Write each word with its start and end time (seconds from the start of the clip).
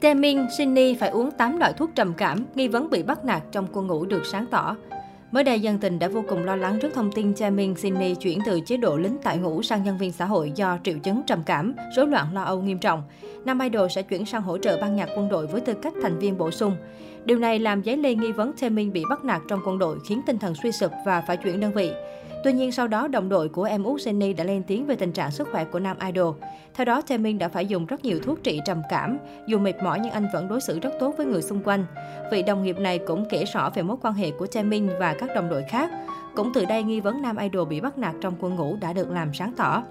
Temin, 0.00 0.50
Shinny 0.50 0.94
phải 0.94 1.10
uống 1.10 1.30
8 1.30 1.58
loại 1.58 1.72
thuốc 1.72 1.90
trầm 1.94 2.14
cảm, 2.14 2.44
nghi 2.54 2.68
vấn 2.68 2.90
bị 2.90 3.02
bắt 3.02 3.24
nạt 3.24 3.42
trong 3.52 3.66
quân 3.72 3.86
ngũ 3.86 4.04
được 4.04 4.26
sáng 4.26 4.46
tỏ. 4.50 4.76
Mới 5.30 5.44
đây, 5.44 5.60
dân 5.60 5.78
tình 5.78 5.98
đã 5.98 6.08
vô 6.08 6.24
cùng 6.28 6.44
lo 6.44 6.56
lắng 6.56 6.78
trước 6.82 6.94
thông 6.94 7.12
tin 7.12 7.32
Jaemin 7.32 7.74
Sydney 7.74 8.14
chuyển 8.14 8.38
từ 8.46 8.60
chế 8.60 8.76
độ 8.76 8.96
lính 8.96 9.16
tại 9.22 9.38
ngũ 9.38 9.62
sang 9.62 9.82
nhân 9.82 9.98
viên 9.98 10.12
xã 10.12 10.24
hội 10.24 10.52
do 10.54 10.78
triệu 10.84 10.98
chứng 10.98 11.22
trầm 11.26 11.42
cảm, 11.46 11.74
rối 11.96 12.06
loạn 12.06 12.34
lo 12.34 12.42
âu 12.42 12.62
nghiêm 12.62 12.78
trọng. 12.78 13.02
Nam 13.44 13.58
Idol 13.58 13.88
sẽ 13.90 14.02
chuyển 14.02 14.26
sang 14.26 14.42
hỗ 14.42 14.58
trợ 14.58 14.78
ban 14.80 14.96
nhạc 14.96 15.08
quân 15.16 15.28
đội 15.28 15.46
với 15.46 15.60
tư 15.60 15.74
cách 15.82 15.94
thành 16.02 16.18
viên 16.18 16.38
bổ 16.38 16.50
sung. 16.50 16.76
Điều 17.24 17.38
này 17.38 17.58
làm 17.58 17.82
giấy 17.82 17.96
lên 17.96 18.20
nghi 18.20 18.32
vấn 18.32 18.52
Jaemin 18.60 18.92
bị 18.92 19.02
bắt 19.10 19.24
nạt 19.24 19.40
trong 19.48 19.60
quân 19.66 19.78
đội, 19.78 19.98
khiến 20.08 20.20
tinh 20.26 20.38
thần 20.38 20.54
suy 20.54 20.72
sụp 20.72 20.92
và 21.06 21.20
phải 21.20 21.36
chuyển 21.36 21.60
đơn 21.60 21.72
vị. 21.72 21.90
Tuy 22.44 22.52
nhiên 22.52 22.72
sau 22.72 22.88
đó 22.88 23.08
đồng 23.08 23.28
đội 23.28 23.48
của 23.48 23.62
em 23.64 23.84
út 23.84 24.00
Jenny 24.00 24.36
đã 24.36 24.44
lên 24.44 24.62
tiếng 24.62 24.86
về 24.86 24.96
tình 24.96 25.12
trạng 25.12 25.30
sức 25.30 25.48
khỏe 25.52 25.64
của 25.64 25.78
nam 25.78 25.96
idol. 26.06 26.34
Theo 26.74 26.84
đó, 26.84 27.02
Taemin 27.02 27.38
đã 27.38 27.48
phải 27.48 27.66
dùng 27.66 27.86
rất 27.86 28.04
nhiều 28.04 28.18
thuốc 28.22 28.42
trị 28.42 28.60
trầm 28.66 28.82
cảm. 28.88 29.18
Dù 29.46 29.58
mệt 29.58 29.82
mỏi 29.82 30.00
nhưng 30.02 30.12
anh 30.12 30.26
vẫn 30.32 30.48
đối 30.48 30.60
xử 30.60 30.78
rất 30.78 30.90
tốt 31.00 31.14
với 31.16 31.26
người 31.26 31.42
xung 31.42 31.62
quanh. 31.62 31.84
Vị 32.32 32.42
đồng 32.42 32.62
nghiệp 32.62 32.78
này 32.78 32.98
cũng 32.98 33.24
kể 33.30 33.44
rõ 33.44 33.70
về 33.74 33.82
mối 33.82 33.96
quan 34.02 34.14
hệ 34.14 34.30
của 34.30 34.46
Taemin 34.46 34.88
và 35.00 35.14
các 35.14 35.30
đồng 35.34 35.48
đội 35.48 35.62
khác. 35.68 35.90
Cũng 36.34 36.52
từ 36.54 36.64
đây 36.64 36.82
nghi 36.82 37.00
vấn 37.00 37.22
nam 37.22 37.36
idol 37.36 37.68
bị 37.68 37.80
bắt 37.80 37.98
nạt 37.98 38.14
trong 38.20 38.34
quân 38.40 38.54
ngũ 38.54 38.76
đã 38.80 38.92
được 38.92 39.10
làm 39.10 39.34
sáng 39.34 39.52
tỏ. 39.56 39.82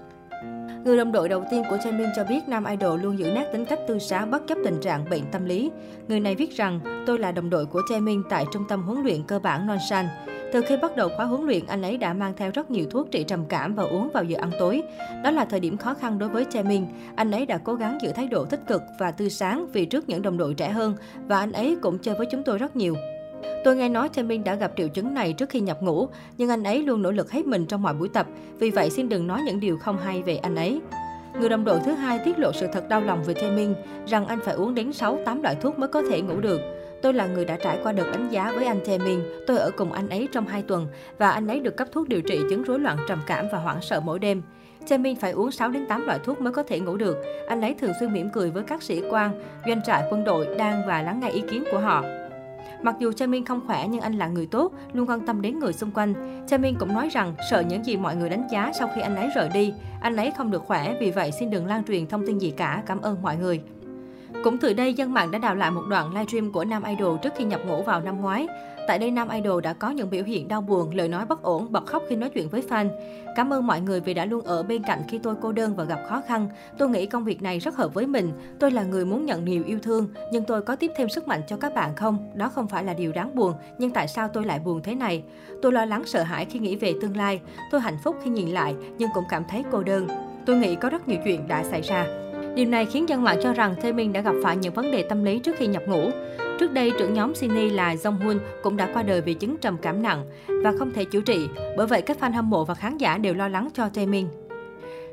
Người 0.84 0.96
đồng 0.96 1.12
đội 1.12 1.28
đầu 1.28 1.44
tiên 1.50 1.62
của 1.70 1.76
Jamin 1.76 2.10
cho 2.16 2.24
biết 2.24 2.40
nam 2.48 2.64
idol 2.64 3.00
luôn 3.02 3.18
giữ 3.18 3.30
nét 3.30 3.48
tính 3.52 3.64
cách 3.64 3.78
tươi 3.88 4.00
sáng 4.00 4.30
bất 4.30 4.46
chấp 4.46 4.58
tình 4.64 4.80
trạng 4.80 5.04
bệnh 5.10 5.22
tâm 5.32 5.44
lý. 5.44 5.70
Người 6.08 6.20
này 6.20 6.34
viết 6.34 6.56
rằng, 6.56 6.80
tôi 7.06 7.18
là 7.18 7.32
đồng 7.32 7.50
đội 7.50 7.66
của 7.66 7.80
Jamin 7.90 8.22
tại 8.30 8.46
trung 8.52 8.64
tâm 8.68 8.82
huấn 8.82 9.02
luyện 9.02 9.22
cơ 9.22 9.38
bản 9.38 9.66
Nonshan. 9.66 10.06
Từ 10.52 10.60
khi 10.60 10.76
bắt 10.76 10.96
đầu 10.96 11.08
khóa 11.16 11.26
huấn 11.26 11.42
luyện, 11.46 11.66
anh 11.66 11.82
ấy 11.82 11.96
đã 11.96 12.12
mang 12.12 12.32
theo 12.36 12.50
rất 12.54 12.70
nhiều 12.70 12.86
thuốc 12.90 13.10
trị 13.10 13.24
trầm 13.24 13.44
cảm 13.48 13.74
và 13.74 13.82
uống 13.82 14.08
vào 14.14 14.24
giờ 14.24 14.38
ăn 14.40 14.50
tối. 14.58 14.82
Đó 15.24 15.30
là 15.30 15.44
thời 15.44 15.60
điểm 15.60 15.76
khó 15.76 15.94
khăn 15.94 16.18
đối 16.18 16.28
với 16.28 16.44
Jaemin. 16.44 16.86
Anh 17.16 17.30
ấy 17.30 17.46
đã 17.46 17.58
cố 17.58 17.74
gắng 17.74 17.98
giữ 18.02 18.12
thái 18.12 18.26
độ 18.26 18.44
tích 18.44 18.60
cực 18.66 18.82
và 18.98 19.10
tươi 19.10 19.30
sáng 19.30 19.66
vì 19.72 19.84
trước 19.84 20.08
những 20.08 20.22
đồng 20.22 20.38
đội 20.38 20.54
trẻ 20.54 20.70
hơn 20.70 20.94
và 21.26 21.38
anh 21.38 21.52
ấy 21.52 21.76
cũng 21.82 21.98
chơi 21.98 22.14
với 22.14 22.26
chúng 22.30 22.42
tôi 22.42 22.58
rất 22.58 22.76
nhiều. 22.76 22.94
Tôi 23.64 23.76
nghe 23.76 23.88
nói 23.88 24.08
Taemin 24.08 24.44
đã 24.44 24.54
gặp 24.54 24.72
triệu 24.76 24.88
chứng 24.88 25.14
này 25.14 25.32
trước 25.32 25.48
khi 25.48 25.60
nhập 25.60 25.82
ngũ, 25.82 26.08
nhưng 26.38 26.48
anh 26.50 26.64
ấy 26.64 26.82
luôn 26.82 27.02
nỗ 27.02 27.10
lực 27.10 27.32
hết 27.32 27.46
mình 27.46 27.66
trong 27.66 27.82
mọi 27.82 27.94
buổi 27.94 28.08
tập. 28.08 28.26
Vì 28.58 28.70
vậy 28.70 28.90
xin 28.90 29.08
đừng 29.08 29.26
nói 29.26 29.42
những 29.42 29.60
điều 29.60 29.78
không 29.78 29.98
hay 29.98 30.22
về 30.22 30.36
anh 30.36 30.54
ấy. 30.54 30.80
Người 31.40 31.48
đồng 31.48 31.64
đội 31.64 31.80
thứ 31.84 31.92
hai 31.92 32.18
tiết 32.24 32.38
lộ 32.38 32.52
sự 32.52 32.66
thật 32.72 32.88
đau 32.88 33.00
lòng 33.00 33.24
về 33.24 33.34
Taemin, 33.34 33.74
rằng 34.06 34.26
anh 34.26 34.38
phải 34.44 34.54
uống 34.54 34.74
đến 34.74 34.90
6-8 34.90 35.42
loại 35.42 35.54
thuốc 35.54 35.78
mới 35.78 35.88
có 35.88 36.02
thể 36.10 36.20
ngủ 36.20 36.40
được. 36.40 36.60
Tôi 37.02 37.14
là 37.14 37.26
người 37.26 37.44
đã 37.44 37.56
trải 37.62 37.78
qua 37.82 37.92
đợt 37.92 38.10
đánh 38.12 38.28
giá 38.30 38.52
với 38.52 38.64
anh 38.64 38.80
Taemin. 38.86 39.20
Tôi 39.46 39.58
ở 39.58 39.70
cùng 39.76 39.92
anh 39.92 40.08
ấy 40.08 40.28
trong 40.32 40.46
2 40.46 40.62
tuần 40.62 40.86
và 41.18 41.30
anh 41.30 41.48
ấy 41.48 41.60
được 41.60 41.76
cấp 41.76 41.88
thuốc 41.92 42.08
điều 42.08 42.22
trị 42.22 42.40
chứng 42.50 42.62
rối 42.62 42.78
loạn 42.78 42.96
trầm 43.08 43.20
cảm 43.26 43.46
và 43.52 43.58
hoảng 43.58 43.82
sợ 43.82 44.00
mỗi 44.00 44.18
đêm. 44.18 44.42
Taemin 44.88 45.16
phải 45.16 45.32
uống 45.32 45.50
6 45.50 45.68
đến 45.68 45.86
8 45.86 46.06
loại 46.06 46.18
thuốc 46.24 46.40
mới 46.40 46.52
có 46.52 46.62
thể 46.62 46.80
ngủ 46.80 46.96
được. 46.96 47.16
Anh 47.48 47.60
ấy 47.60 47.74
thường 47.74 47.92
xuyên 48.00 48.12
mỉm 48.12 48.28
cười 48.32 48.50
với 48.50 48.62
các 48.62 48.82
sĩ 48.82 49.02
quan, 49.10 49.42
doanh 49.66 49.82
trại 49.82 50.02
quân 50.10 50.24
đội 50.24 50.48
đang 50.58 50.82
và 50.86 51.02
lắng 51.02 51.20
nghe 51.20 51.30
ý 51.30 51.42
kiến 51.50 51.64
của 51.72 51.78
họ. 51.78 52.04
Mặc 52.82 52.96
dù 52.98 53.10
Jaemin 53.10 53.44
không 53.46 53.60
khỏe 53.66 53.86
nhưng 53.88 54.00
anh 54.00 54.18
là 54.18 54.28
người 54.28 54.46
tốt, 54.46 54.72
luôn 54.92 55.08
quan 55.08 55.26
tâm 55.26 55.42
đến 55.42 55.58
người 55.58 55.72
xung 55.72 55.90
quanh. 55.90 56.14
Jaemin 56.46 56.74
cũng 56.78 56.92
nói 56.92 57.08
rằng 57.08 57.34
sợ 57.50 57.60
những 57.60 57.84
gì 57.84 57.96
mọi 57.96 58.16
người 58.16 58.28
đánh 58.28 58.48
giá 58.50 58.72
sau 58.78 58.90
khi 58.94 59.00
anh 59.00 59.16
ấy 59.16 59.28
rời 59.34 59.48
đi. 59.54 59.74
Anh 60.00 60.16
ấy 60.16 60.32
không 60.36 60.50
được 60.50 60.62
khỏe, 60.66 60.96
vì 61.00 61.10
vậy 61.10 61.30
xin 61.32 61.50
đừng 61.50 61.66
lan 61.66 61.84
truyền 61.84 62.06
thông 62.06 62.26
tin 62.26 62.38
gì 62.38 62.50
cả. 62.50 62.82
Cảm 62.86 63.00
ơn 63.00 63.22
mọi 63.22 63.36
người. 63.36 63.60
Cũng 64.44 64.58
từ 64.58 64.72
đây, 64.72 64.94
dân 64.94 65.12
mạng 65.12 65.30
đã 65.30 65.38
đào 65.38 65.54
lại 65.54 65.70
một 65.70 65.82
đoạn 65.88 66.10
livestream 66.10 66.52
của 66.52 66.64
nam 66.64 66.82
idol 66.84 67.18
trước 67.22 67.32
khi 67.36 67.44
nhập 67.44 67.60
ngũ 67.66 67.82
vào 67.82 68.00
năm 68.00 68.20
ngoái. 68.20 68.46
Tại 68.86 68.98
đây, 68.98 69.10
nam 69.10 69.28
idol 69.28 69.62
đã 69.62 69.72
có 69.72 69.90
những 69.90 70.10
biểu 70.10 70.24
hiện 70.24 70.48
đau 70.48 70.60
buồn, 70.60 70.94
lời 70.94 71.08
nói 71.08 71.26
bất 71.26 71.42
ổn, 71.42 71.72
bật 71.72 71.86
khóc 71.86 72.02
khi 72.08 72.16
nói 72.16 72.30
chuyện 72.30 72.48
với 72.48 72.62
fan. 72.68 72.88
Cảm 73.36 73.52
ơn 73.52 73.66
mọi 73.66 73.80
người 73.80 74.00
vì 74.00 74.14
đã 74.14 74.24
luôn 74.24 74.44
ở 74.44 74.62
bên 74.62 74.82
cạnh 74.82 75.02
khi 75.08 75.18
tôi 75.22 75.34
cô 75.42 75.52
đơn 75.52 75.76
và 75.76 75.84
gặp 75.84 76.00
khó 76.08 76.22
khăn. 76.28 76.48
Tôi 76.78 76.88
nghĩ 76.88 77.06
công 77.06 77.24
việc 77.24 77.42
này 77.42 77.58
rất 77.58 77.76
hợp 77.76 77.94
với 77.94 78.06
mình. 78.06 78.32
Tôi 78.60 78.70
là 78.70 78.82
người 78.82 79.04
muốn 79.04 79.26
nhận 79.26 79.44
nhiều 79.44 79.64
yêu 79.66 79.78
thương, 79.82 80.08
nhưng 80.32 80.44
tôi 80.44 80.62
có 80.62 80.76
tiếp 80.76 80.90
thêm 80.96 81.08
sức 81.08 81.28
mạnh 81.28 81.40
cho 81.46 81.56
các 81.56 81.74
bạn 81.74 81.96
không? 81.96 82.30
Đó 82.34 82.48
không 82.48 82.68
phải 82.68 82.84
là 82.84 82.94
điều 82.94 83.12
đáng 83.12 83.34
buồn, 83.34 83.52
nhưng 83.78 83.90
tại 83.90 84.08
sao 84.08 84.28
tôi 84.28 84.44
lại 84.44 84.58
buồn 84.58 84.82
thế 84.82 84.94
này? 84.94 85.22
Tôi 85.62 85.72
lo 85.72 85.84
lắng 85.84 86.02
sợ 86.06 86.22
hãi 86.22 86.44
khi 86.44 86.58
nghĩ 86.58 86.76
về 86.76 86.94
tương 87.00 87.16
lai. 87.16 87.40
Tôi 87.70 87.80
hạnh 87.80 87.98
phúc 88.04 88.16
khi 88.24 88.30
nhìn 88.30 88.48
lại, 88.48 88.74
nhưng 88.98 89.10
cũng 89.14 89.24
cảm 89.30 89.44
thấy 89.50 89.64
cô 89.72 89.82
đơn. 89.82 90.08
Tôi 90.46 90.56
nghĩ 90.56 90.76
có 90.76 90.90
rất 90.90 91.08
nhiều 91.08 91.18
chuyện 91.24 91.48
đã 91.48 91.64
xảy 91.64 91.82
ra. 91.82 92.27
Điều 92.54 92.66
này 92.66 92.86
khiến 92.86 93.08
dân 93.08 93.22
mạng 93.22 93.38
cho 93.42 93.52
rằng 93.52 93.74
Tae 93.82 93.92
Minh 93.92 94.12
đã 94.12 94.20
gặp 94.20 94.34
phải 94.42 94.56
những 94.56 94.74
vấn 94.74 94.90
đề 94.90 95.02
tâm 95.02 95.24
lý 95.24 95.38
trước 95.38 95.56
khi 95.58 95.66
nhập 95.66 95.82
ngũ. 95.86 96.10
Trước 96.60 96.72
đây, 96.72 96.92
trưởng 96.98 97.14
nhóm 97.14 97.34
Sini 97.34 97.70
là 97.70 97.94
Jong 97.94 98.18
Hun 98.24 98.38
cũng 98.62 98.76
đã 98.76 98.88
qua 98.94 99.02
đời 99.02 99.20
vì 99.20 99.34
chứng 99.34 99.56
trầm 99.56 99.76
cảm 99.82 100.02
nặng 100.02 100.24
và 100.64 100.72
không 100.78 100.92
thể 100.92 101.04
chữa 101.04 101.20
trị. 101.20 101.48
Bởi 101.76 101.86
vậy, 101.86 102.02
các 102.02 102.16
fan 102.20 102.32
hâm 102.32 102.50
mộ 102.50 102.64
và 102.64 102.74
khán 102.74 102.98
giả 102.98 103.18
đều 103.18 103.34
lo 103.34 103.48
lắng 103.48 103.68
cho 103.74 103.88
Tae 103.94 104.06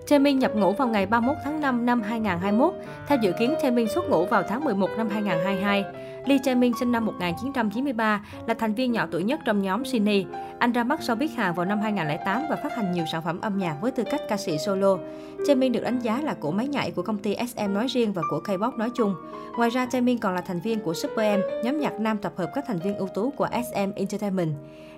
Min. 0.06 0.10
Taemin 0.10 0.40
nhập 0.40 0.52
ngũ 0.56 0.74
vào 0.74 0.88
ngày 0.88 1.06
31 1.06 1.38
tháng 1.44 1.62
5 1.62 1.86
năm 1.86 2.02
2021. 2.02 2.74
Theo 3.08 3.18
dự 3.22 3.32
kiến, 3.40 3.54
Taemin 3.62 3.88
xuất 3.88 4.10
ngũ 4.10 4.26
vào 4.26 4.44
tháng 4.44 4.64
11 4.64 4.90
năm 4.98 5.10
2022. 5.10 5.84
Lee 6.26 6.38
Jae-min 6.38 6.72
sinh 6.80 6.92
năm 6.92 7.06
1993, 7.06 8.26
là 8.48 8.54
thành 8.54 8.74
viên 8.74 8.92
nhỏ 8.92 9.08
tuổi 9.12 9.24
nhất 9.24 9.40
trong 9.46 9.62
nhóm 9.62 9.86
Shinee. 9.86 10.24
Anh 10.60 10.72
ra 10.72 10.84
mắt 10.84 11.00
sau 11.04 11.16
biết 11.16 11.32
hàng 11.36 11.56
vào 11.56 11.66
năm 11.66 11.80
2008 11.80 12.44
và 12.50 12.56
phát 12.56 12.76
hành 12.76 12.92
nhiều 12.92 13.06
sản 13.12 13.22
phẩm 13.26 13.42
âm 13.42 13.58
nhạc 13.58 13.78
với 13.82 13.92
tư 13.92 14.04
cách 14.12 14.22
ca 14.30 14.38
sĩ 14.38 14.58
solo. 14.58 14.98
Jae-min 15.38 15.72
được 15.72 15.84
đánh 15.84 16.00
giá 16.00 16.22
là 16.22 16.36
cổ 16.40 16.52
máy 16.52 16.68
nhảy 16.68 16.92
của 16.92 17.02
công 17.02 17.18
ty 17.18 17.36
SM 17.48 17.74
nói 17.74 17.88
riêng 17.88 18.14
và 18.14 18.22
của 18.30 18.42
K-pop 18.46 18.78
nói 18.78 18.90
chung. 18.96 19.16
Ngoài 19.58 19.70
ra, 19.70 19.86
Jae-min 19.86 20.18
còn 20.22 20.36
là 20.36 20.42
thành 20.42 20.60
viên 20.60 20.80
của 20.80 20.94
Super 20.94 21.40
M, 21.40 21.42
nhóm 21.64 21.80
nhạc 21.80 22.00
nam 22.00 22.18
tập 22.18 22.34
hợp 22.38 22.52
các 22.54 22.66
thành 22.68 22.80
viên 22.80 22.98
ưu 22.98 23.08
tú 23.08 23.32
của 23.32 23.48
SM 23.52 23.92
Entertainment. 23.96 24.52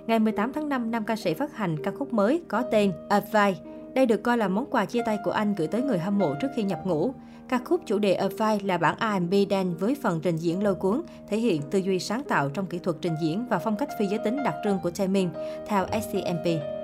Ngày 0.06 0.18
18 0.18 0.52
tháng 0.52 0.68
5, 0.68 0.90
nam 0.90 1.04
ca 1.04 1.16
sĩ 1.16 1.34
phát 1.34 1.56
hành 1.56 1.76
ca 1.84 1.90
khúc 1.90 2.12
mới 2.12 2.42
có 2.48 2.62
tên 2.62 2.92
Advice. 3.08 3.67
Đây 3.94 4.06
được 4.06 4.22
coi 4.22 4.38
là 4.38 4.48
món 4.48 4.66
quà 4.70 4.84
chia 4.84 5.02
tay 5.02 5.18
của 5.24 5.30
anh 5.30 5.54
gửi 5.54 5.66
tới 5.66 5.82
người 5.82 5.98
hâm 5.98 6.18
mộ 6.18 6.34
trước 6.40 6.48
khi 6.56 6.62
nhập 6.62 6.80
ngũ. 6.84 7.12
Ca 7.48 7.58
khúc 7.64 7.80
chủ 7.86 7.98
đề 7.98 8.14
A 8.14 8.28
Fight 8.28 8.66
là 8.66 8.78
bản 8.78 8.96
R&B 9.00 9.34
đen 9.50 9.74
với 9.78 9.96
phần 10.02 10.20
trình 10.20 10.36
diễn 10.36 10.62
lôi 10.62 10.74
cuốn, 10.74 11.02
thể 11.28 11.36
hiện 11.36 11.62
tư 11.70 11.78
duy 11.78 11.98
sáng 11.98 12.22
tạo 12.28 12.50
trong 12.50 12.66
kỹ 12.66 12.78
thuật 12.78 12.96
trình 13.00 13.14
diễn 13.22 13.46
và 13.48 13.58
phong 13.58 13.76
cách 13.76 13.88
phi 13.98 14.06
giới 14.06 14.18
tính 14.24 14.42
đặc 14.44 14.54
trưng 14.64 14.78
của 14.82 14.90
Taemin, 14.90 15.28
theo 15.66 15.86
SCMP. 15.86 16.77